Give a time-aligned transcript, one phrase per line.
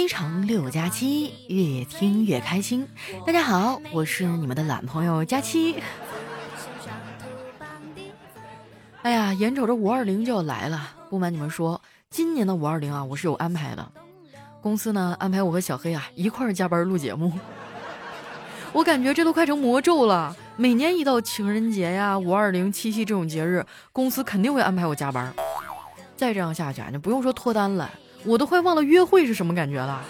[0.00, 2.88] 非常六加七，越听越开心。
[3.26, 5.76] 大家好，我是你们的懒朋友佳期。
[9.04, 10.80] 哎呀，眼瞅着五二零就要来了，
[11.10, 11.78] 不瞒你们说，
[12.08, 13.92] 今年的五二零啊，我是有安排的。
[14.62, 17.30] 公司呢安排我和小黑啊一块儿加班录节目。
[18.72, 20.34] 我感觉这都快成魔咒了。
[20.56, 25.30] 每年一到情人节呀、五二零、七夕这种节日，公司肯定会安排我加班。
[26.16, 27.90] 再这样下去啊，你不用说脱单了。
[28.24, 30.04] 我都快忘了约会是什么感觉了。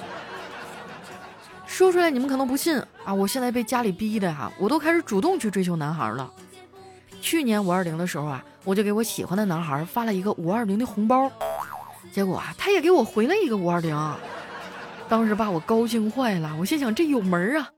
[1.66, 3.14] 说出来你们可能不信啊！
[3.14, 6.30] 我现在被家里逼的哈，我都开始主动去追求男孩了。
[7.22, 11.30] 去年五二零的时候啊，我就给我喜欢的男孩发了一个五二零的红包，
[12.12, 13.96] 结果啊，他也给我回了一个五二零，
[15.08, 16.54] 当时把我高兴坏了。
[16.58, 17.70] 我心想这有门啊！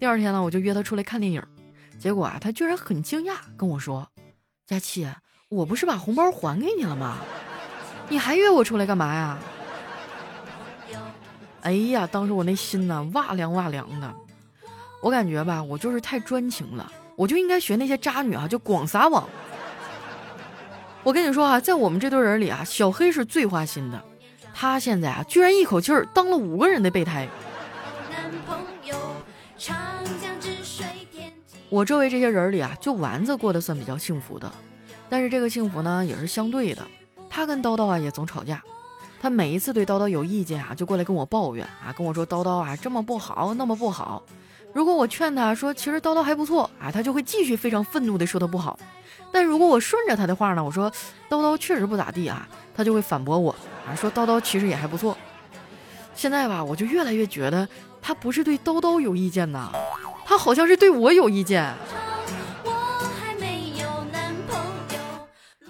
[0.00, 1.42] 第二天呢，我就约他出来看电影，
[2.00, 4.08] 结果啊，他居然很惊讶跟我说
[4.66, 5.06] ：“佳琪，
[5.50, 7.18] 我不是把红包还给你了吗？
[8.08, 9.38] 你还约我出来干嘛呀？”
[11.66, 14.14] 哎呀，当时我那心呐，哇凉哇凉的。
[15.02, 19.28] 我感觉吧，我就是太专情了，我就应该学那些渣女啊，就广撒网。
[21.02, 24.00] 我跟你说啊，在我们这堆人里啊，小黑是最花心的。
[24.54, 27.28] 他现在啊，居然一口气儿当了五个人的备胎。
[31.68, 34.48] 我周围这些人里啊，就丸子过得算比较幸福的，
[35.08, 36.86] 但是这个幸福呢，也是相对的。
[37.28, 38.62] 他跟叨叨啊，也总吵架。
[39.20, 44.22] 他每一次对叨叨有意见啊，就过来跟我抱怨啊，跟我说叨叨啊这么不好，那么不好。
[44.72, 48.78] 如果我劝他说其实叨叨还不错啊，他就会继续非常愤怒的说他不好。
[49.32, 50.90] 但如果我顺着他的话呢，我说
[51.28, 53.54] 叨叨确实不咋地啊，他就会反驳我
[53.86, 55.16] 啊，说叨叨其实也还不错。
[56.14, 57.68] 现在吧，我就越来越觉得
[58.00, 59.70] 他不是对叨叨有意见呐，
[60.24, 61.74] 他好像是对我有意见。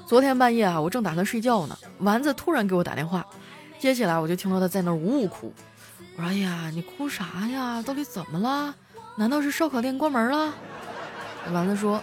[0.06, 3.26] 昨天半夜啊，我正打算睡觉呢，丸子突然给我打电话，
[3.76, 5.52] 接起来我就听到他在那儿呜呜哭。
[6.16, 7.82] 我说：“哎呀，你哭啥呀？
[7.82, 8.72] 到底怎么了？
[9.16, 10.54] 难道是烧烤店关门了？”
[11.52, 12.00] 丸子说：“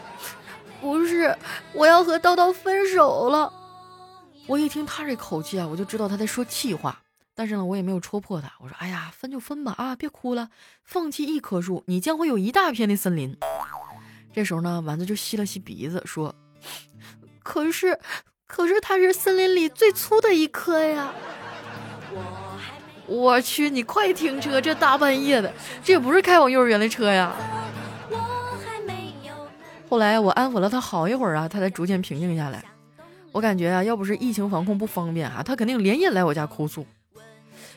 [0.81, 1.33] 不是，
[1.73, 3.51] 我要和叨叨分手了。”
[4.47, 6.99] 我一听他这口气啊，我就知道他在说气话。
[7.33, 8.51] 但是呢，我也没有戳破他。
[8.59, 10.49] 我说：“哎呀，分就分吧，啊，别哭了。
[10.83, 13.37] 放弃一棵树，你将会有一大片的森林。”
[14.33, 16.35] 这时候呢，丸子就吸了吸鼻子说。
[17.43, 17.99] 可是，
[18.47, 21.13] 可是它是森林里最粗的一棵呀！
[23.05, 24.61] 我去，你快停车！
[24.61, 25.53] 这大半夜的，
[25.83, 27.35] 这也不是开往幼儿园的车呀。
[29.89, 32.63] 后来我安抚了他好一会儿啊，他才逐渐平静下来。
[33.31, 36.85] 我感觉啊，要不是疫情防控不方便啊，他肯定连夜来我家哭诉。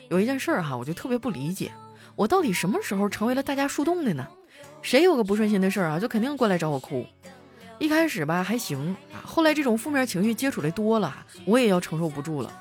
[0.09, 1.71] 有一件事儿哈，我就特别不理解，
[2.15, 4.25] 我到底什么时候成为了大家树洞的呢？
[4.81, 7.05] 谁有个不顺心的事儿啊，就肯定过来找我哭。
[7.79, 11.15] 一开始吧还行啊，后来这种负面情绪接触的多了，
[11.45, 12.51] 我也要承受不住了。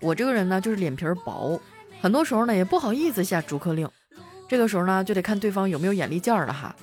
[0.00, 1.60] 我这个人呢就是脸皮薄，
[2.00, 3.88] 很多时候呢也不好意思下逐客令，
[4.48, 6.74] 这个时候呢就得看对方有没有眼力见儿了哈。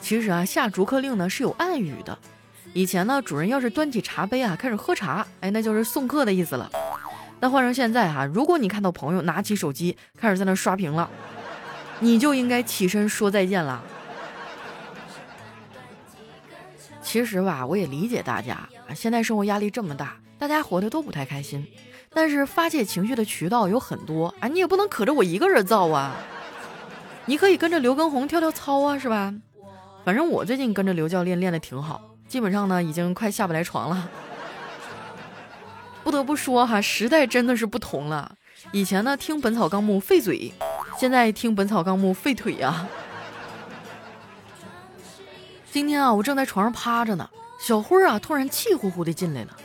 [0.00, 2.16] 其实啊下逐客令呢是有暗语的，
[2.72, 6.70] 以前呢主人要是端起茶杯啊开始喝茶，哎那就是送客的意思了。
[7.40, 11.10] 那换成现在哈，如果你看到朋友拿起手机开始在那刷屏了，
[11.98, 13.82] 你就应该起身说再见了。
[17.12, 18.54] 其实吧，我也理解大家
[18.88, 21.62] 啊，现在生活压力这么大，大家活得都不太开心。
[22.08, 26.16] 但是发泄情绪的渠道有很多啊，你也不能可着我一个人造啊。
[27.26, 29.30] 你可以跟着刘畊宏跳跳操啊，是吧？
[30.06, 34.08] 反正我最近跟着刘教练练的挺好，基本上呢已经快下不来床了。
[36.02, 38.36] 不得不说哈，时代真的是不同了。
[38.70, 40.50] 以前呢听《本草纲目》费嘴，
[40.98, 42.88] 现在听《本草纲目》费腿呀。
[45.72, 49.56] 今天啊，我正在床上趴着呢，小辉儿啊突然气呼呼的进来了。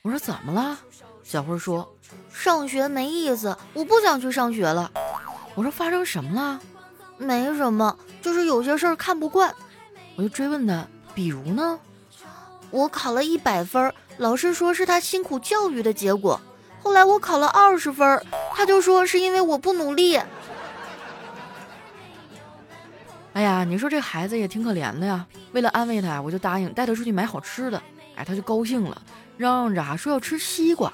[0.00, 0.78] 我说怎么了？
[1.22, 1.94] 小辉说
[2.32, 4.90] 上学没意思，我不想去上学了。
[5.54, 6.58] 我说发生什么了？
[7.18, 9.54] 没什么，就是有些事儿看不惯。
[10.16, 11.78] 我就追问他，比如呢？
[12.70, 16.40] 我考了一百分，老师说是他辛苦教育的结果。
[16.82, 18.24] 后来我考了二十分，
[18.54, 20.18] 他就说是因为我不努力。
[23.34, 25.26] 哎呀，你说这孩子也挺可怜的呀。
[25.52, 27.82] 为了安慰他，我就答应带他出去买好吃的。
[28.16, 29.00] 哎，他就高兴了，
[29.36, 30.92] 嚷嚷着啊说要吃西瓜。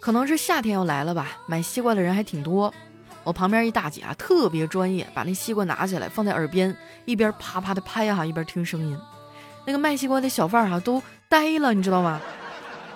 [0.00, 2.72] 可能是夏天要来了吧，买西瓜的人还挺多。
[3.24, 8.98] 我旁边一大姐啊，特别专业，把那西瓜拿起来放在耳边，一边啪啪的拍哈，一边听声音。
[9.64, 12.20] 那个卖西瓜的小贩哈都呆了，你知道吗？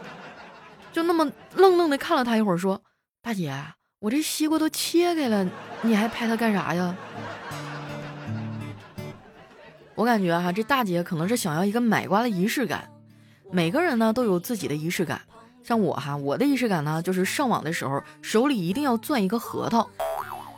[0.93, 2.83] 就那么愣愣的看了他一会儿，说
[3.23, 3.55] ：“大姐，
[4.01, 5.47] 我这西瓜都切开了，
[5.83, 6.97] 你还拍它干啥呀？”
[9.97, 12.89] 我感觉哈，这大姐可能是想要一个买瓜的仪式感。
[13.51, 15.21] 每个人呢都有自己的仪式感，
[15.63, 19.89] 像我哈，我的仪式感呢就是上网的时候手里一定要攥一个核桃，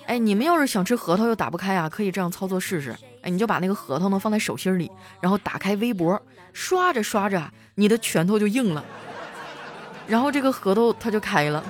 [0.06, 2.96] 哎，你们要是想吃核桃又打不开啊，可以这样操作试试。
[3.22, 4.90] 哎，你就把那个核桃呢放在手心里，
[5.20, 6.20] 然后打开微博，
[6.52, 8.84] 刷着刷着，你的拳头就硬了，
[10.06, 11.62] 然后这个核桃它就开了。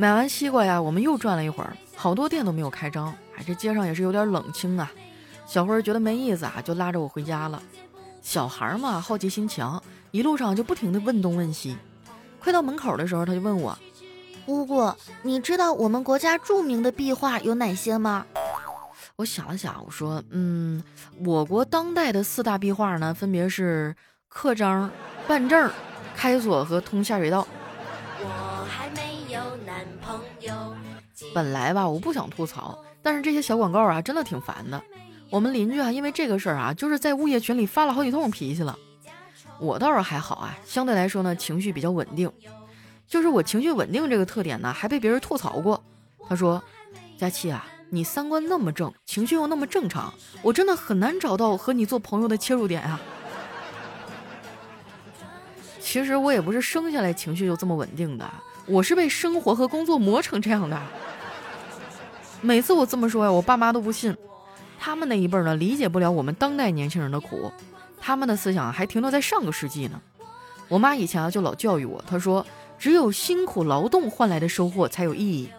[0.00, 4.90] 买完西瓜呀，我们又转了一会儿，好多店都没有开张，哎，这街上也是有点冷清啊。
[5.46, 7.62] 小辉觉得没意思啊，就拉着我回家了。
[8.22, 11.76] 小孩嘛，好奇心强，一路上就不停的问东问西。
[12.38, 13.78] 快到门口的时候，他就问我
[14.46, 18.24] ：“姑姑，你知道我们国家著名的壁画有哪些吗？”
[19.16, 20.82] 我想了想，我说：“嗯，
[21.26, 23.94] 我国当代的四大壁画呢，分别是
[24.30, 24.90] 刻章、
[25.28, 25.70] 办证、
[26.16, 27.46] 开锁和通下水道。”
[31.34, 34.82] 本来吧，我不想吐槽，但是这些小广告啊，真的挺烦的。
[35.28, 38.76] 我们邻居啊，因为这个事儿啊，就是在物业群里发了好几通脾气了。
[39.58, 42.30] 我倒是还好啊，相对来说呢，情绪比较稳定。
[43.06, 45.82] 就是我情绪稳定这个特点呢，还被别人吐槽过。
[46.28, 46.62] 他说
[47.18, 53.00] ：“佳期啊，你三观那么正，情绪又那么正常，我真的很难找到和你做朋友的切入点啊。
[55.80, 58.30] ”其实我也不是生下来情绪就这么稳定的，
[58.70, 60.80] 我是被生活和工作磨成这样的。
[62.40, 64.16] 每次我这么说呀，我爸妈都不信。
[64.78, 67.50] 他们那一辈儿呢，理解不了我们当代年轻人的苦，
[68.00, 70.00] 他们的思想还停留在上个世纪呢。
[70.68, 72.46] 我妈以前啊就老教育我，她说
[72.78, 75.50] 只有辛苦劳动换来的收获才有意义。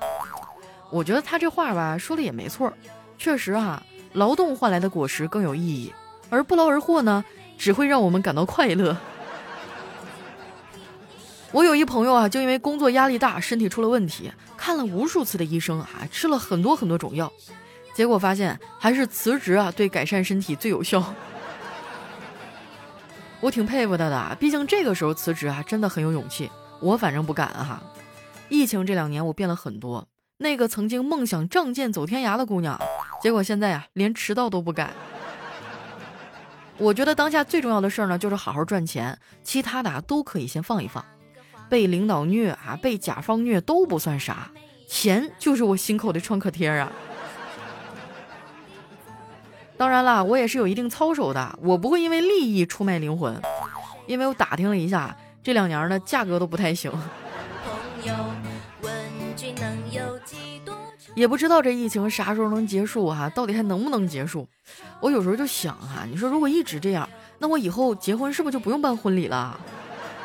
[0.89, 2.71] 我觉得她这话吧说的也没错，
[3.17, 5.93] 确实哈，劳动换来的果实更有意义，
[6.29, 7.25] 而不劳而获呢，
[7.57, 8.95] 只会让我们感到快乐。
[11.51, 17.31] 我有一朋友啊，就因为工作压力大，身体出了问题，看了无数次的医生啊，吃了很多很多种药，
[17.93, 21.13] 结果发现还是辞职啊，对改善身体最有效。
[23.41, 26.49] 我挺佩服他的，毕竟这个时候辞职啊，真的很有勇气。
[26.79, 27.83] 我反正不敢哈。
[28.47, 30.07] 疫情这两年我变了很多，
[30.37, 32.79] 那个曾经梦想仗剑走天涯的姑娘，
[33.21, 34.93] 结果现在啊，连迟到都不敢。
[36.77, 41.03] 我觉得当下最重要的事儿呢，就是好好赚钱，其他的啊都可以先放一放。
[41.71, 44.51] 被领导虐啊，被甲方虐都不算啥，
[44.89, 46.91] 钱就是我心口的创可贴啊。
[49.77, 53.41] 当然啦，我也是有一定操守的，我不会因为利益出卖灵魂。
[54.05, 56.91] 因为我打听了一下，这两年呢价格都不太行。
[61.15, 63.29] 也不知道这疫情啥时候能结束哈？
[63.29, 64.45] 到底还能不能结束？
[64.99, 67.07] 我有时候就想哈，你说如果一直这样，
[67.39, 69.57] 那我以后结婚是不是就不用办婚礼了？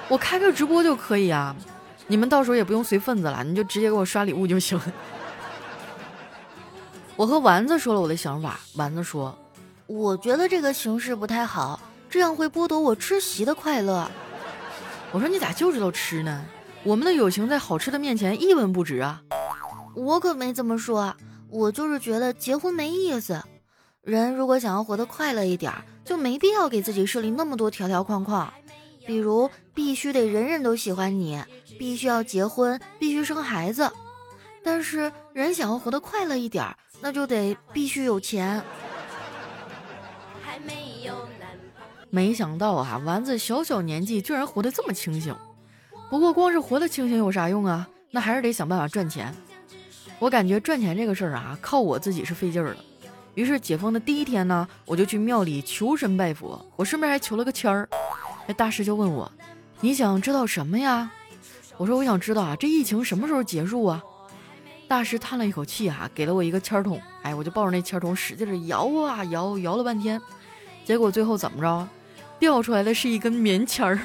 [0.08, 1.54] 我开个直播就可以啊，
[2.06, 4.80] 你们到时候也不用随份子了，你就直接给我刷礼物就行。
[7.16, 9.36] 我和丸子说了我的想法，丸子说
[9.86, 14.08] ：“我觉得这个形式不太好，这样会剥夺我吃席的快乐。”
[15.10, 16.44] 我说：“你咋就知道吃呢？
[16.84, 19.22] 我们的友情在好吃的面前一文不值啊！”
[19.96, 21.16] 我可没这么说，
[21.48, 23.42] 我就是觉得结婚没意思。
[24.02, 25.72] 人如果想要活得快乐一点，
[26.04, 28.52] 就没必要给自己设立那么多条条框框。
[29.06, 31.42] 比如必须得人人都喜欢你，
[31.78, 33.90] 必须要结婚，必须生孩子。
[34.64, 36.66] 但是人想要活得快乐一点，
[37.00, 38.62] 那就得必须有钱。
[42.10, 45.36] 没想到啊，丸子小小年纪居然活得这么清醒。
[46.08, 47.88] 不过光是活得清醒有啥用啊？
[48.10, 49.34] 那还是得想办法赚钱。
[50.18, 52.76] 我感觉赚钱这个事儿啊，靠我自己是费劲儿的。
[53.34, 57.86] 于是解封的第一天呢，我就去庙里求神拜佛，我顺便还求了个签儿。
[58.46, 59.30] 那大师就问我
[59.80, 61.10] ：“你想知道什么呀？”
[61.76, 64.02] 我说：“我想知道啊，这疫情什么时候结束啊？”
[64.88, 67.00] 大师叹了一口气啊，给了我一个签筒。
[67.22, 70.20] 哎，我就抱着那签筒使劲的摇啊摇，摇了半天，
[70.84, 71.88] 结果最后怎么着？
[72.38, 73.98] 掉出来的是一根棉签儿。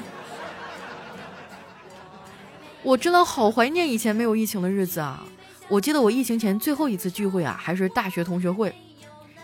[2.82, 5.22] 我真的好怀念以前没有疫情的日子啊！
[5.68, 8.74] 我记得我疫情前最后一次聚会啊，还是大学同学会。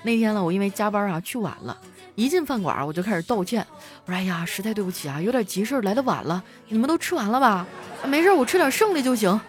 [0.03, 1.79] 那天呢，我因为加班啊去晚了。
[2.19, 3.65] 一进饭馆，我就开始道歉。
[4.05, 6.43] 我说：“哎呀，实在对不起啊，有点急事来的晚了。
[6.67, 7.65] 你们都吃完了吧？
[8.07, 9.41] 没事，我吃点剩的就行。”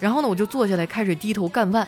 [0.00, 1.86] 然后呢，我就坐下来开始低头干饭。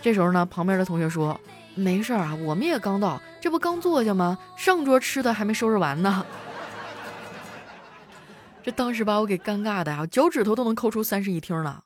[0.00, 1.38] 这时候呢，旁边的同学说
[1.76, 4.38] ：“没事啊，我们也刚到，这不刚坐下吗？
[4.56, 6.24] 上桌吃的还没收拾完呢。
[8.64, 11.84] ”这当时把我给尴尬的呀，脚趾头都能抠出三室一厅了。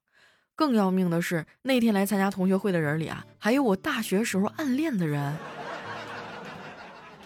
[0.54, 5.36] 更要命的是，那天来参加同学会的人里啊，还有我大学时候暗恋的人。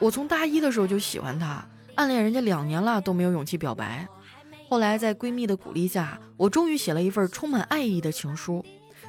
[0.02, 4.04] 我从大一的时候就喜欢他，暗恋人家两年了都没有勇气表白。
[4.68, 8.64] 后来在闺蜜的鼓励下，我终于写了一份充满爱意的情书。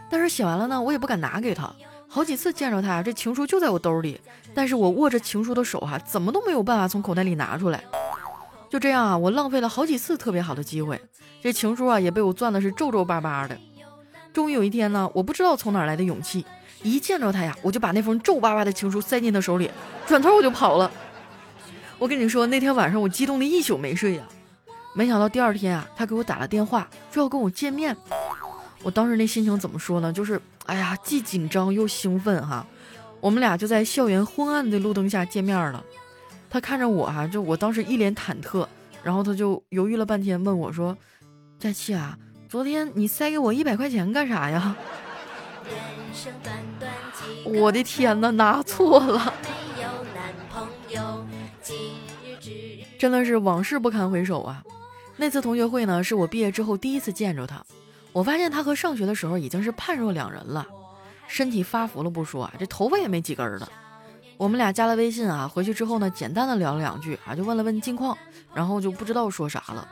[0.08, 1.74] 但是写完了呢，我也不敢拿给他。
[2.08, 4.22] 好几次见着他，这情书就在我兜里，
[4.54, 7.84] 但是我握着情书的手哈，怎么都没有办法从口袋里拿出来。
[8.70, 11.02] 就这样啊，我浪费了好几次特别好的机会，
[11.42, 13.58] 这情书啊也被我攥的是皱皱巴巴的。
[14.32, 16.46] 终于有一天呢，我不知道从哪来的勇气，
[16.84, 19.72] 一见着他呀，我就把那封皱巴巴的情书塞进他手里，
[20.06, 20.92] 转头我就跑了。
[21.98, 24.24] 我跟你说，那天晚上我激动的一宿没睡呀。
[24.94, 27.96] 没想到第二天啊，他给我打了电话，说要跟我见面。
[28.84, 30.12] 我当时那心情怎么说呢？
[30.12, 32.66] 就是哎呀，既紧张又兴奋哈。
[33.22, 35.82] 我们俩就在校园昏暗的路灯下见面了。
[36.50, 38.68] 他看着我哈，就我当时一脸忐忑，
[39.02, 40.98] 然后他就犹豫了半天，问我说
[41.58, 42.18] ：“佳琪啊，
[42.50, 44.76] 昨天你塞给我一百块钱干啥呀？”
[47.46, 49.34] 我的天哪，拿错了！
[52.98, 54.64] 真的是往事不堪回首啊！
[55.18, 57.64] 那次同学会呢，是我毕业之后第一次见着他，
[58.12, 60.66] 我发现他和上学的时候已经是判若两人了，
[61.28, 63.70] 身体发福了不说啊，这头发也没几根了。
[64.38, 68.18] 我们俩加了微信啊，回去之后呢，简单的聊了两句啊，就问了问近况，
[68.54, 69.88] 然后就不知道说啥了。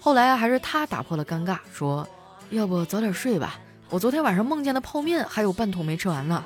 [0.00, 2.08] 后来啊，还是他打破了尴尬，说
[2.50, 3.58] ：“要不早点睡吧，
[3.90, 6.44] 我昨天晚上梦见的泡面还有半桶没吃完呢。”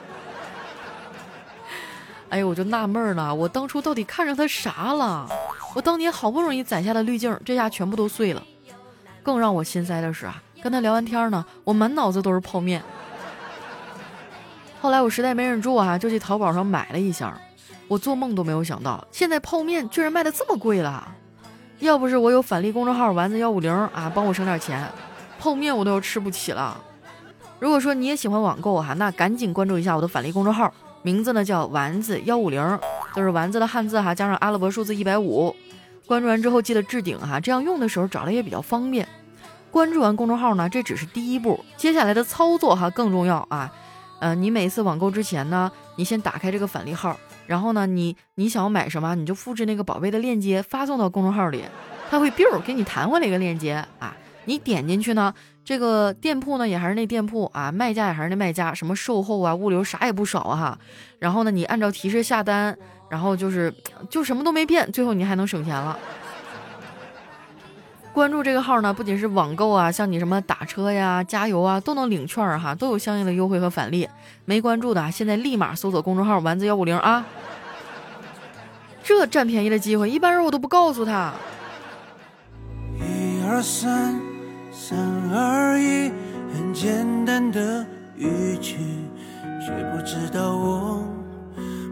[2.30, 5.28] 哎呦，我就纳闷了，我当初到底看上他啥了？
[5.74, 8.42] 我当年好不容易攒下的滤镜，这下全部都碎了。
[9.22, 12.82] 更让我心塞的是啊，跟他聊完天呢，我满脑子都是泡面。
[14.80, 17.38] 后来我实在没忍住啊，就去淘宝上买了一箱。
[17.86, 21.06] 我做梦都没有想到，现在泡面居然卖的这么贵了。
[21.80, 24.90] 要不是我有返利公众号丸子幺五零啊，帮我省点钱，
[25.38, 26.80] 泡面我都要吃不起了。
[27.62, 32.60] 如果说你也喜欢网购哈，那赶紧关注一下我的返利公众号，名字呢叫丸子幺五零，
[33.14, 35.54] 就是丸子的汉字哈，加上阿拉伯数字一百五。
[36.04, 39.06] 关注完之后记得置顶哈，这样用的时候找的也比较方便。
[39.70, 43.72] 关注完公众号呢，这只是第一步，接下来的操作哈更重要啊。
[44.18, 47.16] 呃，你每次网购之前呢，你先打开这个返利号，
[47.46, 51.62] 然后呢，你你想要买什么，你就复制那个宝贝的链接发送到公众号里，
[52.10, 55.32] 它会 biu 给你弹回来一个链接啊，你点进去呢，
[55.64, 60.78] 这个店铺呢也还是那店铺啊，卖家也还是那卖家，什么售后啊、物流啥也不少哈，
[61.18, 62.76] 然后呢，你按照提示下单，
[63.08, 63.72] 然后就是
[64.10, 65.98] 就什么都没变，最后你还能省钱了。
[68.12, 74.06] 关注这个号呢，不仅是网购啊，像你什么打车呀、加油啊，都能领券儿哈，都有相应的优惠和返利。
[74.44, 77.24] 没关注的，现在立马搜索公众号“丸子幺五零”啊！
[79.02, 81.32] 这占便宜的机会，一般人我都不告诉他。
[82.98, 84.20] 一二三，
[84.84, 84.98] 三
[85.32, 86.10] 二一，
[86.52, 87.86] 很简单的
[88.16, 88.78] 语句，
[89.64, 91.06] 却不知道我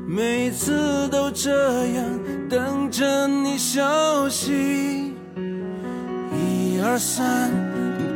[0.08, 2.04] 每次都这样
[2.48, 5.14] 等着你消息。
[6.34, 7.52] 一二三，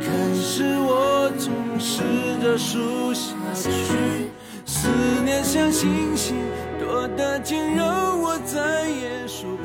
[0.01, 2.03] 开始我总试
[2.43, 4.29] 着数下去，
[4.65, 4.89] 思
[5.23, 6.35] 念像星星，
[6.77, 9.55] 多得竟，让我再也数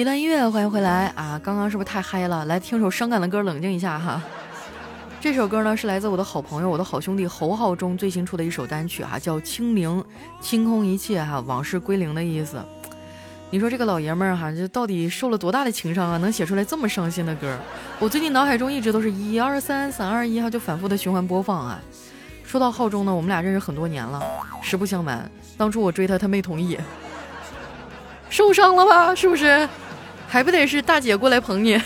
[0.00, 1.38] 一段音乐，欢迎回来啊！
[1.44, 2.46] 刚刚是不是太嗨了？
[2.46, 4.18] 来听首伤感的歌，冷静一下哈。
[5.20, 10.00] 这首歌呢是来自我的好朋友、我的好兄弟侯浩中最新出的一首单曲哈，叫《清零》，
[10.40, 12.56] 清空一切哈，往事归零的意思。
[13.50, 17.58] 你说这个老爷们儿哈，就到底受了多大的情伤啊，能写出来这么伤心的歌？
[17.98, 21.78] 我最近脑海中一直都是一二三三二一哈，就反复的循环播放啊。
[22.42, 24.22] 说到浩中呢，我们俩认识很多年了，
[24.62, 26.78] 实不相瞒，当初我追他，他没同意，
[28.30, 29.14] 受伤了吧？
[29.14, 29.68] 是不是？
[30.30, 31.76] 还不得是大姐过来捧你？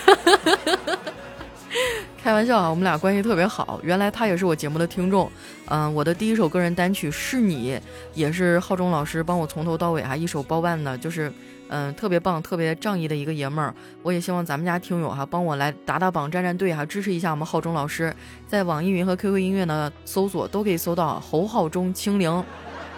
[2.22, 3.80] 开玩笑啊，我们俩关系特别好。
[3.82, 5.30] 原来他也是我节目的听众，
[5.66, 7.80] 嗯，我的第一首个人单曲是你，
[8.12, 11.32] 也是浩中老师帮我从头到尾哈一手包办的，就是。
[11.68, 13.74] 嗯，特别棒，特别仗义的一个爷们儿。
[14.02, 18.14] 我也希望咱们家听友哈，帮我来打打榜、站站队哈，支持一下我们浩中老师。
[18.46, 22.44] 在网易云和 QQ 音乐呢，搜索都可以搜到侯浩中清零。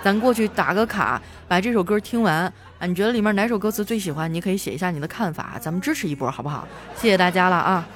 [0.03, 2.87] 咱过去打个卡，把这首歌听完啊。
[2.87, 4.33] 你觉得里面哪首歌词最喜欢？
[4.33, 6.67] 你可以写一下你的看法，咱们支持一波好不好？
[6.97, 7.87] 谢谢大家了啊。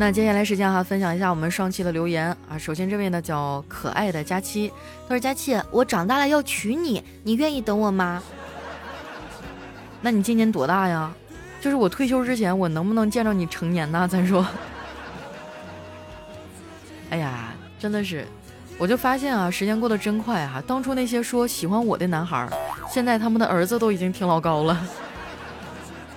[0.00, 2.56] 那接下来时间哈，分享一下我们上期的留言啊。
[2.56, 4.72] 首先这位呢叫可爱的佳期，
[5.08, 8.22] 他说：“佳期，我长大了要娶你，你愿意等我吗？”
[10.00, 11.12] 那你今年多大呀？
[11.60, 14.06] 就是我退休之前，我能不能见着你成年呢？
[14.08, 14.46] 咱说。
[17.10, 18.26] 哎呀，真的是，
[18.78, 20.62] 我就发现啊，时间过得真快啊。
[20.66, 22.48] 当初那些说喜欢我的男孩，
[22.90, 24.78] 现在他们的儿子都已经挺老高了，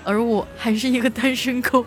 [0.04, 1.86] 而我还是一个单身狗。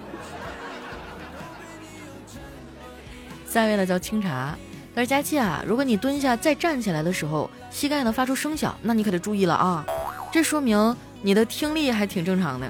[3.46, 4.56] 下一位呢叫清茶，
[4.94, 9.84] 他说佳期啊，如果你蹲下再站起来的时候，膝盖呢发出声响，那你可得注意了啊，
[10.32, 12.68] 这说明你的听力还挺正常的。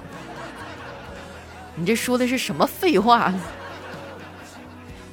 [1.76, 3.32] 你这说的是什么废话？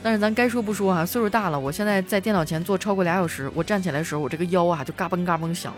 [0.04, 5.74] 但是咱该说不说啊，岁数大了，我现在在电脑前坐超过俩小时，我站起来的时候，我这个腰啊就嘎嘣嘎嘣响。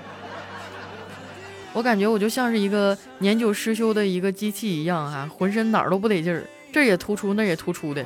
[1.73, 8.05] 我感觉我就像是一个年久失修的一个机器一样啊，浑身哪儿都不得劲儿，这也突出，那也突出的。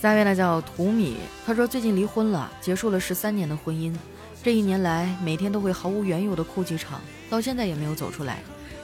[0.00, 3.92] 下一位呢叫图米，他说最近离婚了，结束了十三年的婚姻，
[4.40, 8.38] 这一年来每天都会毫无缘由的哭几场，到现在也没有走出来。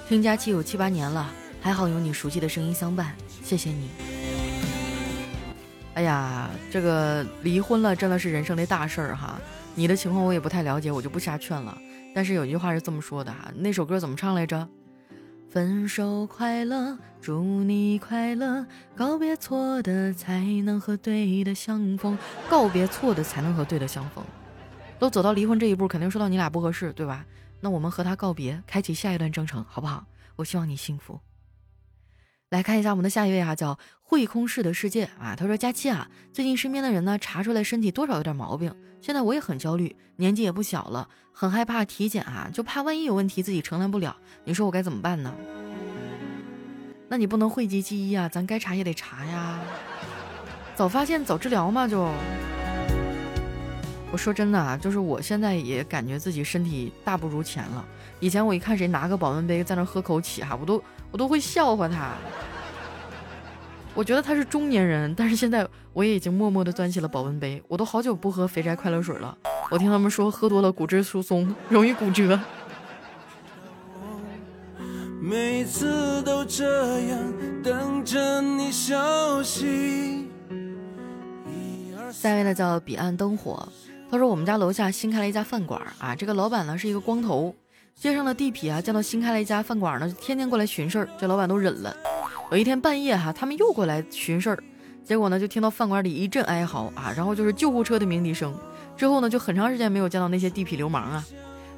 [0.09, 1.31] 听佳期有七八年了，
[1.61, 3.89] 还好有你熟悉的声音相伴，谢谢你。
[5.95, 9.41] 哎呀，这个离婚了真的是人生的大事儿哈。
[9.77, 11.79] 你的情况我也不太了解，我就不瞎劝了。
[12.15, 14.69] 但是有句话是这么说的哈，那首歌怎么唱来着？
[15.49, 22.19] 分手快乐，祝你快乐，告别错的才能和对的相逢，
[22.51, 24.23] 告别错的才能和对的相逢。
[25.05, 27.27] 都走到离婚这一步，肯定说到你俩不合适，对吧？
[27.61, 30.07] 那我们和他告别，开启下一段征程，好不好？
[30.37, 31.21] 我希望你幸福。
[32.49, 35.37] 来看一下我们的下一位哈，叫会空室的世界啊。
[35.37, 44.17] 他说：“佳期啊，最近身边的人呢查出来身体多少有点毛病，现在我也很焦虑，年纪也不小了，很害怕体检啊，就怕万一有问题自己承担不了。
[44.45, 45.35] 你说我该怎么办呢？
[47.11, 49.61] 那你不能讳疾忌医啊，咱该查也得查呀，
[50.75, 51.87] 早发现早治疗嘛。
[51.87, 52.09] 就
[54.15, 57.85] 我说真的啊，就是我现在也感觉自己身体大不如前了。
[58.21, 60.81] 以前我一看谁拿个保温杯在那喝枸杞哈，我都。”
[61.11, 62.15] 我都会笑话他，
[63.95, 67.63] 我觉得他是中年人，但是现在我也已经默默的端起了保温杯。
[67.69, 69.39] 我都好久不喝肥宅快乐水了，
[69.71, 72.39] 我听他们说喝多了骨质疏松，容易骨折。
[75.21, 77.19] 每次都这样
[77.63, 80.29] 等着你消息。
[82.11, 83.69] 下一位呢叫彼岸灯火，
[84.15, 87.53] 他说我们家楼下新开了一家饭馆啊，这个老板呢是一个光头。
[87.97, 91.09] 街上的地痞啊，见到新开了一家饭馆呢，就天天过来寻事儿。
[91.19, 91.93] 这老板都忍了。
[92.53, 94.63] 有一天半夜哈，他们又过来寻事儿，
[95.03, 98.57] 结果呢，就听到饭馆里一阵哀嚎啊，然后就是救护车的鸣笛声。
[98.97, 101.25] 之后呢，就很长时间没有见到那些地痞流氓啊。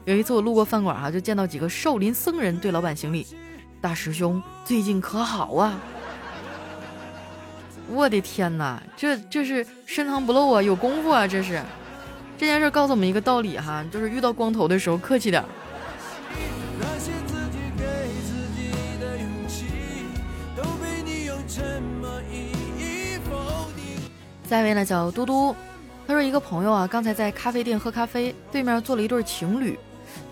[0.04, 3.26] 有一次我路过饭馆哈，就见到几个少林僧人对老板行礼
[3.80, 5.80] ：“大师兄最近可好啊？”
[7.88, 11.62] 我的天哪，这这是深藏不露啊，有功夫啊，这是。
[12.38, 15.42] 这件事告诉我们一个道理哈，就是遇到光头的时候客气点。
[24.48, 25.56] 下一位呢叫嘟嘟，
[26.06, 29.76] 他说一个朋友啊，刚才在咖啡店喝咖啡，对面坐了一对情侣，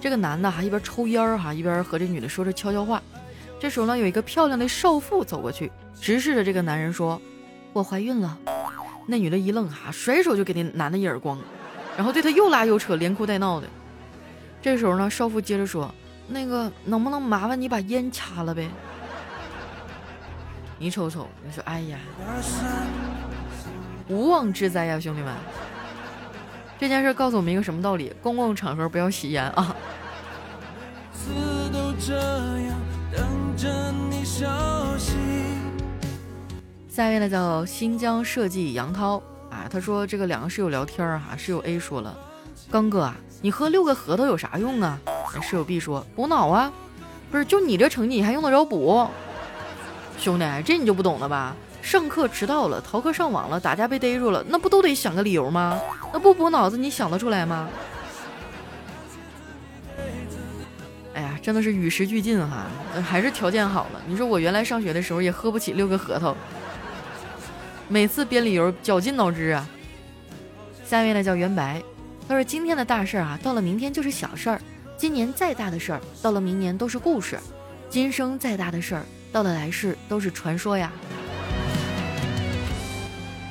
[0.00, 3.02] 这个男的哈一边抽烟儿哈，一边和这女的说着悄悄话。
[3.58, 7.20] 这时候呢，有一个漂亮的少妇走过去，直视着这个男人说
[7.72, 8.38] ：“我怀孕了。”
[9.08, 11.38] 那女的一愣哈，甩手就给那男的一耳光，
[11.96, 13.68] 然后对他又拉又扯，连哭带闹的。
[14.60, 15.92] 这时候呢，少妇接着说
[16.26, 18.68] ：“那个能不能麻烦你把烟掐了呗？”
[20.78, 21.98] 你瞅瞅，你说哎呀。
[24.08, 25.32] 无妄之灾呀，兄弟们！
[26.78, 28.12] 这件事告诉我们一个什么道理？
[28.22, 29.74] 公共场合不要吸烟啊！
[36.88, 39.22] 下一位呢叫新疆设计杨涛
[39.54, 42.18] 啊，他说这个两个室友聊天啊，室友 A 说了
[42.72, 44.98] ：“刚哥啊，你喝六个核桃有啥用啊？”
[45.40, 46.72] 室友 B 说：“补脑啊，
[47.30, 49.06] 不是就你这成绩，你还用得着补？
[50.18, 55.78] 兄弟，这你就不懂了吧？”上课迟到了，逃课上网了，打架被逮住了，那不都得想个理由吗？
[56.12, 57.68] 那不补脑子，你想得出来吗？
[61.14, 62.66] 哎呀，真的是与时俱进哈，
[63.06, 64.00] 还是条件好了。
[64.06, 66.34] 你说我原来上学的时候也喝不起六个核桃，
[67.88, 69.68] 每次编理由绞尽脑汁啊。
[70.84, 71.82] 下面呢叫袁白，
[72.28, 74.58] 他说今天的大事儿啊，到了明天就是小事儿；
[74.96, 77.36] 今年再大的事儿，到了明年都是故事；
[77.88, 80.92] 今生再大的事儿，到了来世都是传说呀。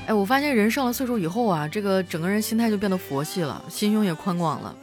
[0.07, 4.75] 哎，我发现人上了岁数以后啊，这个整个人心态就变得佛系了，心胸也宽广了。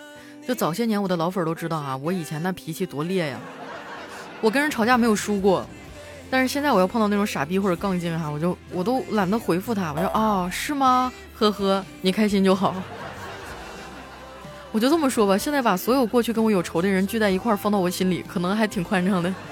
[0.47, 3.39] 就早些年我的老粉都知道啊，我以前那脾气多烈呀，
[4.41, 5.67] 我跟人吵架没有输过。
[6.31, 11.13] 但是现在我要碰到那种傻逼或者杠精哈，我就我都懒得回复他，我说啊是吗？
[11.35, 12.75] 呵呵，你开心就好。
[14.71, 19.35] 我就这么说吧，现在把所有过去跟我有仇的人聚在一块儿，放到我心里，可能还挺宽敞的。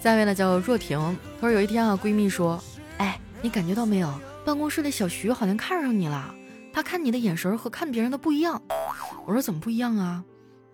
[0.00, 0.98] 下一位呢叫若婷，
[1.40, 2.60] 她说有一天啊，闺蜜说
[2.98, 4.12] ：“哎，你感觉到没有？
[4.44, 6.34] 办公室的小徐好像看上你了，
[6.72, 8.60] 他看你的眼神和看别人的不一样。”
[9.24, 10.22] 我说：“怎么不一样啊？”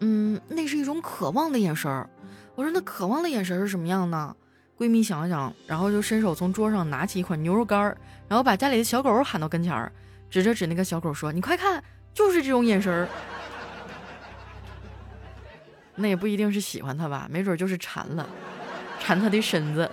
[0.00, 2.10] 嗯，那是一种渴望的眼神儿。
[2.54, 4.34] 我说：“那渴望的眼神是什么样呢？”
[4.76, 7.96] 闺蜜想了想，然后就伸手从桌上拿起一款牛肉干儿，
[8.28, 9.92] 然后把家里的小狗喊到跟前儿，
[10.28, 13.08] 指着指那个小狗说：“你快看，就是这种眼神儿。”
[15.94, 18.28] 那也不一定是喜欢它吧，没准就是馋了，
[18.98, 19.88] 馋它的身子。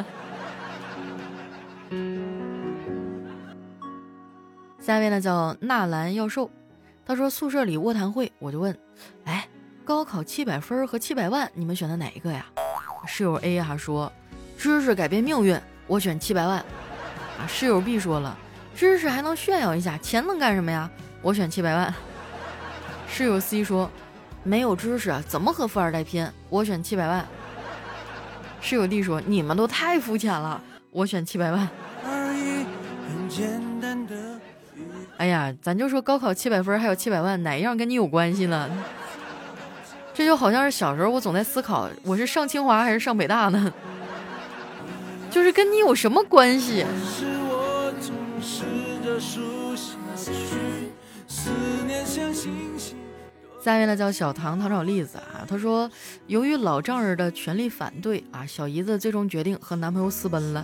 [4.79, 6.49] 下一位呢叫纳兰要瘦，
[7.09, 8.77] 他说宿舍里卧谈会，我就问，
[9.25, 9.49] 哎，
[9.83, 12.45] 高考七百分和七百万，你们选的哪一个呀？
[13.07, 14.13] 室友 A 还说，
[14.59, 16.59] 知识改变命运，我选七百万。
[16.59, 18.37] 啊，室友 B 说了，
[18.75, 20.87] 知识还能炫耀一下，钱能干什么呀？
[21.23, 21.91] 我选七百万。
[23.07, 23.89] 室友 C 说，
[24.43, 26.31] 没有知识怎么和富二代拼？
[26.47, 27.27] 我选七百万。
[28.61, 31.67] 室友 D 说，你们都太肤浅了，我选七百万。
[35.19, 38.69] 哎呀，咱就说高考七百分还有七百万，哪一样跟你有关系呢？
[40.13, 43.73] 这就好像是小时候我总在思考，我是上清华还是上北大呢？
[45.29, 46.85] 就是跟你有什么关系？
[53.61, 55.91] 下面呢叫小唐糖炒栗子啊，他说
[56.27, 60.63] 由于老丈人的全力反对啊，小姨子最终决定和男朋友私奔了。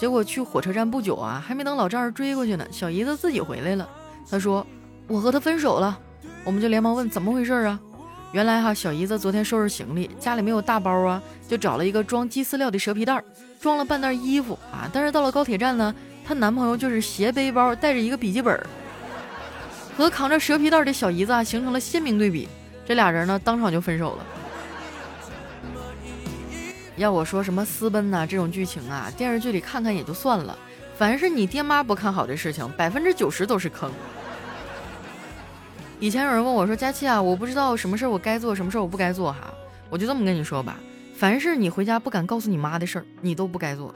[0.00, 3.86] 结果去火车站不久啊，还没等老丈人追过去呢，小姨子自己回来了。
[4.30, 4.66] 她说
[5.06, 5.98] ：“我和他分手了。”
[6.42, 7.78] 我们就连忙问怎么回事啊？
[8.32, 13.22] 原来哈，小姨子昨天收拾行李，家里没有大包啊，就找了一个装鸡饲料的蛇皮袋，
[13.60, 14.88] 装了半袋衣服啊。
[14.90, 18.58] 但是到了高铁站呢，她男朋友就是斜背包，带着一个笔记本，
[19.98, 22.48] 和扛着蛇皮袋的小姨子啊形成了鲜明对比。
[22.86, 24.24] 这俩人呢，当场就分手了。
[27.00, 30.56] 要我说什么私奔呐这种剧情啊，电视剧里看看也就算了。
[30.98, 33.90] 凡是你爹妈不看好的事情，百分之九十都是坑。
[35.98, 39.50] 以前有人问我说：“佳期啊，我不知道什么事儿我该做，什么事儿我不该做哈。”
[39.88, 40.76] 我就这么跟你说吧，
[41.16, 43.94] 凡是你回家不敢告诉你妈的事儿，你都不该做。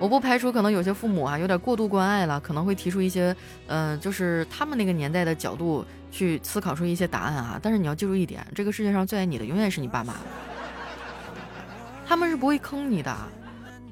[0.00, 3.34] 我不排除可能有些父母啊有点过度关爱了，可能会提出一些，
[3.68, 7.60] 嗯，就是他们那个年代的角度去思考出一些答案啊。
[7.62, 10.14] 但是你要记住一点，这个世界上最爱你的永远是你爸妈。
[12.08, 13.14] 他们是不会坑你的，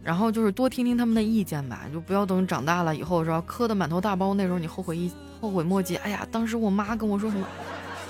[0.02, 5.96] 然后就是多听听他们的意见吧，就不要等长大了以后是吧，磕的满头大包，那时候你后悔一后悔莫及。
[5.96, 7.46] 哎呀，当时我妈跟我说什么，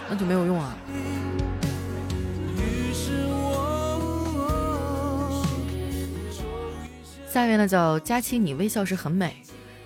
[0.09, 0.77] 那就没有用啊。
[7.29, 9.35] 下面呢叫佳期，你微笑时很美。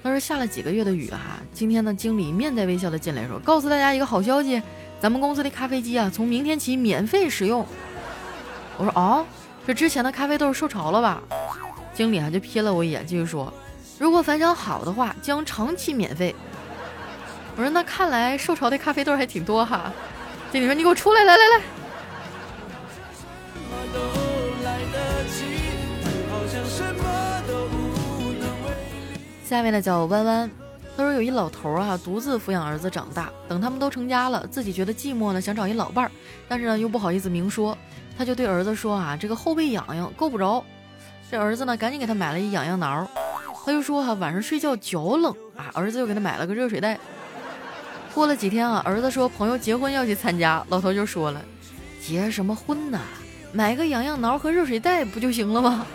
[0.03, 4.61] 他说下了几个月的雨啊，今天呢经理面带微笑的进来说，告诉大家一个好消息，
[5.01, 7.67] 咱们公司的咖啡机啊，从明天起免费使用。
[8.77, 9.25] 我说哦。
[9.67, 11.23] 这之前的咖啡豆受潮了吧？
[11.95, 13.53] 经理啊就瞥了我一眼，继续说
[13.99, 16.35] ：“如果反响好的话，将长期免费。”
[17.57, 19.93] 我说：“那看来受潮的咖啡豆还挺多哈。”
[20.51, 21.63] 经理说：“你给我出来，来来来。”
[29.45, 30.51] 下面呢叫弯弯，
[30.97, 36.11] 他说有一老头啊，独自抚养儿子长大，等他们都成家了，自己觉得寂寞呢，想找一老伴儿，
[36.49, 37.77] 但是呢又不好意思明说。
[38.21, 40.63] 他就对儿子说：“啊，这个后背痒痒，够不着。”
[41.31, 43.09] 这儿子呢，赶紧给他买了一痒痒挠。
[43.65, 46.99] 他就说：“哈，晚上睡觉脚冷啊。”儿子又给他买了个热水袋。
[48.13, 51.41] 过了几天啊，儿子说朋友结婚要去参加，老头就说了
[52.07, 53.01] ：“结什么婚呐？
[53.55, 55.87] 买个痒痒挠和热水袋不就行了吗？”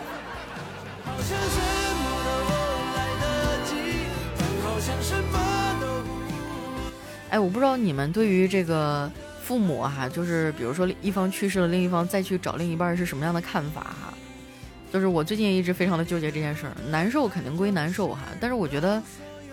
[7.30, 9.12] 哎，我不知道你们对于这个。
[9.46, 14.12] 父母哈，就是比如说一方去世了，另一方再去找另一半是什么样的看法哈？
[14.92, 19.00] 就是我最近也一直非常的纠结这件事儿，难受肯定归难受哈，但是我觉得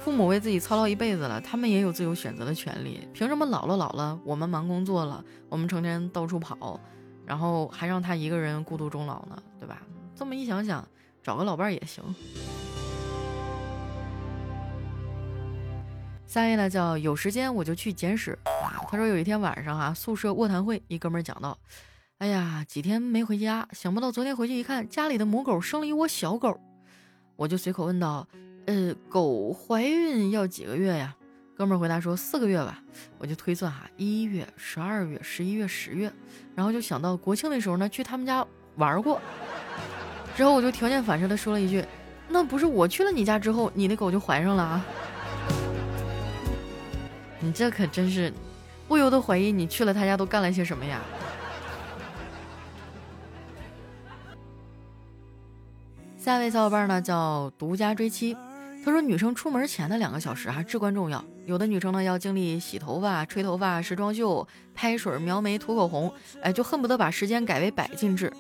[0.02, 6.80] 父母为自己操劳一辈子了，他们也有自由选择的权利，凭什么老了老了，我们忙工作了，我们成天到处跑，
[7.26, 9.36] 然后还让他一个人孤独终老呢？
[9.60, 9.82] 对吧？
[10.16, 10.88] 这么一想想，
[11.22, 12.02] 找个老伴儿也行。
[16.32, 18.80] 三位呢叫有时间我就去捡屎啊。
[18.88, 21.58] 他说有一天晚上哈，宿舍卧谈会，一哥们讲到，
[22.16, 26.58] 哎呀，几天没回家，想不到昨天回去一看，家里的母狗生了一窝小狗。
[27.36, 28.26] 我就随口问道，
[28.64, 31.14] 呃，狗怀孕要几个月呀？
[31.54, 32.82] 哥们回答说四个月吧。
[33.18, 36.10] 我就推算哈，一月、十二月、十一月、十月，
[36.54, 38.42] 然后就想到国庆的时候呢，去他们家
[38.76, 39.20] 玩过。
[40.34, 41.84] 之后我就条件反射的说了一句，
[42.26, 44.82] 那不是我去了你家之后，你的狗就怀上了啊？
[47.42, 48.32] 你这可真是，
[48.86, 51.00] 不由得怀疑你去了他家都干了些什么呀？
[56.16, 58.36] 下一位小伙伴呢叫独家追妻，
[58.84, 68.32] 他说女生出门前的两个小时啊至关重要，有的女生呢要经历洗头发、吹头发、时装秀、拍水、描眉、涂口红，哎，就恨不得把时间改为百进制。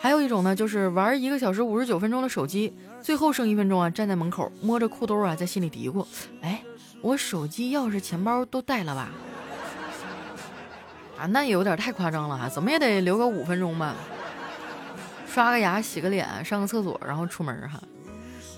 [0.00, 6.04] 还有一种呢，就是玩一个小时五十九分钟的手机，最后剩一分钟啊，站在门口摸着裤兜啊，在心里嘀咕：
[6.40, 6.60] 哎，
[7.00, 9.08] 我手机、钥匙、钱包都带了吧？
[11.18, 13.94] 啊，那也有点太夸张了哈，怎么也得留个五分钟吧。
[15.28, 17.80] 刷个牙、洗个脸、上个厕所，然后出门哈。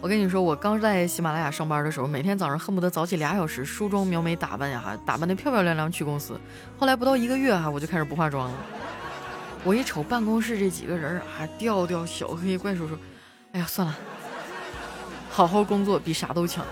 [0.00, 6.40] 我跟你说，我刚在喜马拉雅上班的时候，每天早上恨不得早起俩小时，梳妆描眉打扮呀，打扮的漂漂亮亮去公司。
[6.78, 8.56] 后来不到一个月哈，我就开始不化妆了。
[9.62, 12.96] 我一瞅办公室这几个人啊，调调小黑怪叔叔，
[13.52, 13.94] 哎呀，算了，
[15.28, 16.64] 好好工作比啥都强。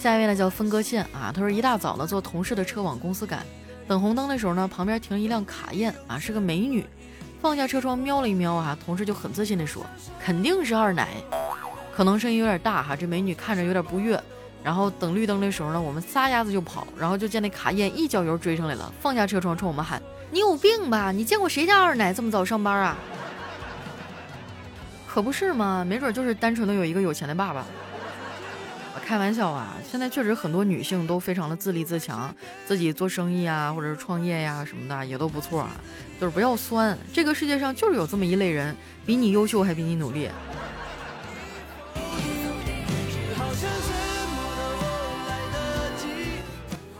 [0.00, 3.44] 下一位呢叫分割线啊，他说一大早呢坐同事的车往公司赶，
[3.86, 6.86] 等红灯的时候呢，旁边停了一辆卡宴啊，是个美女。
[7.42, 9.84] 放下车窗瞄了一瞄啊，同事就很自信地说
[10.18, 11.08] ：“肯定是二奶，
[11.94, 14.18] 可能声音有点大哈。”这美女看着有点不悦。
[14.64, 20.00] 然后等绿灯的时候呢，我们撒丫子就跑，然后就见那卡宴一脚油追上来了，放下车窗冲我们喊
[20.32, 21.12] ：“你有病吧？
[21.12, 22.96] 你见过谁家二奶这么早上班啊？”
[25.06, 27.66] 可不是嘛，没准就是单纯的有一个有钱的爸爸。
[29.10, 32.32] 开玩笑啊，现在确实很多女性都非常的自立自强，
[32.64, 35.72] 自己做生意啊，或者是创业呀什么的也都不错啊。
[36.20, 38.72] 就是不要酸，这个世界上就是有这么一类人，
[39.04, 40.28] 比你优秀还比你努力。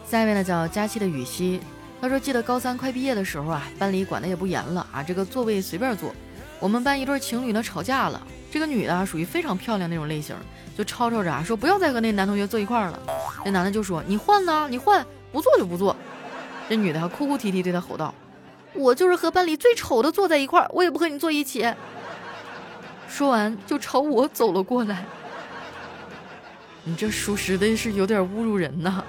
[0.05, 1.61] 下一位呢叫佳期的雨熙，
[2.01, 6.13] 他说记得高三快毕业的时候啊，班里管的也不严了啊，这个座位随便坐。
[6.59, 8.21] 我们班一对情侣呢吵架了，
[8.51, 10.35] 这个女的属于非常漂亮那种类型，
[10.77, 13.01] 就吵吵着啊说不要再和那男同学坐一块儿了。
[13.45, 15.95] 那男的就说你换呢，你换，不坐就不坐。
[16.69, 18.15] 这女的还哭哭啼啼对他吼道
[18.75, 21.73] ：“我就是和班里最丑的坐在一块儿，我也不和你坐一起。”
[23.09, 25.05] 说完就朝我走了过来。
[26.85, 29.05] 你这属实的是有点侮辱人呐。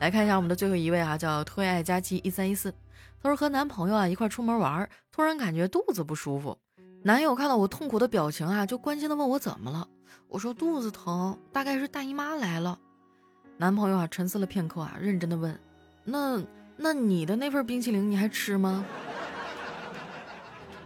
[0.00, 2.72] 来看一下我们的最后一位啊，叫推爱佳期一三一四。
[3.22, 6.58] 他说和男朋友啊一块出门玩，突然感觉肚子不舒服。
[7.04, 9.86] 男友看到我痛苦的表情啊，就关心的问我怎么了。
[10.26, 12.76] 我说肚子疼，大概是大姨妈来了。
[13.56, 15.56] 男朋友啊沉思了片刻啊，认真的问
[16.02, 16.42] ：“那
[16.76, 18.84] 那你的那份冰淇淋你还吃吗？”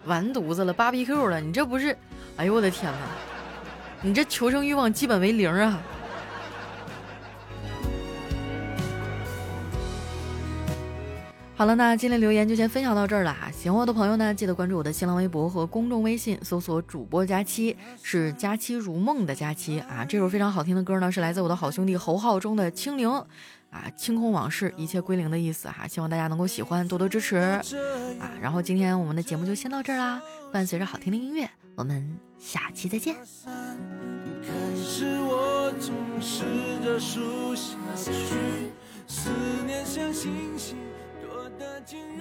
[0.05, 1.97] 完犊子了，芭比 Q 了，你这不是？
[2.37, 2.99] 哎呦我的天哪，
[4.03, 5.81] 你这求生欲望基本为零啊！
[11.59, 13.51] 好了，那今天留言就先分享到这儿了哈。
[13.51, 20.05] 喜欢我的朋友呢，记得关注我的新浪微博和公众微信，搜索主播佳期，是佳期如梦的佳期啊。
[20.05, 23.09] 这首非常好听的歌呢，是来自我的好兄弟侯浩中的《清零》，
[23.71, 25.85] 啊，清空往事，一切归零的意思哈。
[25.89, 28.31] 希望大家能够喜欢，多多支持啊。
[28.41, 33.17] 然后今天我们的节目就先到这儿啦，伴随着好听的音乐，我们下期再见。
[39.09, 39.31] 思
[39.67, 40.77] 念像星星。
[41.59, 42.18] 的经。